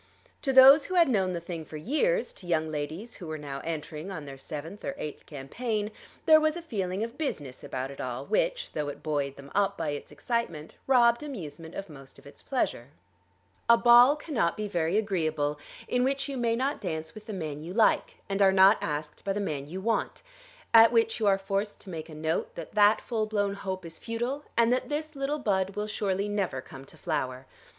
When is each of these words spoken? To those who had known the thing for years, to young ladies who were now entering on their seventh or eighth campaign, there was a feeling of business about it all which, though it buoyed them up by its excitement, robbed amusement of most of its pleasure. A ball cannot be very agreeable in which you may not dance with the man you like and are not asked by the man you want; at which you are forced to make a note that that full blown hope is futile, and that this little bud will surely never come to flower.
To 0.41 0.51
those 0.51 0.85
who 0.85 0.95
had 0.95 1.07
known 1.07 1.33
the 1.33 1.39
thing 1.39 1.63
for 1.63 1.77
years, 1.77 2.33
to 2.33 2.47
young 2.47 2.71
ladies 2.71 3.17
who 3.17 3.27
were 3.27 3.37
now 3.37 3.61
entering 3.63 4.09
on 4.09 4.25
their 4.25 4.35
seventh 4.35 4.83
or 4.83 4.95
eighth 4.97 5.27
campaign, 5.27 5.91
there 6.25 6.39
was 6.39 6.55
a 6.57 6.61
feeling 6.63 7.03
of 7.03 7.19
business 7.19 7.63
about 7.63 7.91
it 7.91 8.01
all 8.01 8.25
which, 8.25 8.71
though 8.71 8.87
it 8.87 9.03
buoyed 9.03 9.35
them 9.35 9.51
up 9.53 9.77
by 9.77 9.89
its 9.89 10.11
excitement, 10.11 10.73
robbed 10.87 11.21
amusement 11.21 11.75
of 11.75 11.87
most 11.87 12.17
of 12.17 12.25
its 12.25 12.41
pleasure. 12.41 12.87
A 13.69 13.77
ball 13.77 14.15
cannot 14.15 14.57
be 14.57 14.67
very 14.67 14.97
agreeable 14.97 15.59
in 15.87 16.03
which 16.03 16.27
you 16.27 16.35
may 16.35 16.55
not 16.55 16.81
dance 16.81 17.13
with 17.13 17.27
the 17.27 17.31
man 17.31 17.59
you 17.63 17.71
like 17.71 18.15
and 18.27 18.41
are 18.41 18.51
not 18.51 18.79
asked 18.81 19.23
by 19.23 19.33
the 19.33 19.39
man 19.39 19.67
you 19.67 19.81
want; 19.81 20.23
at 20.73 20.91
which 20.91 21.19
you 21.19 21.27
are 21.27 21.37
forced 21.37 21.79
to 21.81 21.91
make 21.91 22.09
a 22.09 22.15
note 22.15 22.55
that 22.55 22.73
that 22.73 23.01
full 23.01 23.27
blown 23.27 23.53
hope 23.53 23.85
is 23.85 23.99
futile, 23.99 24.45
and 24.57 24.73
that 24.73 24.89
this 24.89 25.15
little 25.15 25.37
bud 25.37 25.75
will 25.75 25.85
surely 25.85 26.27
never 26.27 26.59
come 26.59 26.85
to 26.85 26.97
flower. 26.97 27.45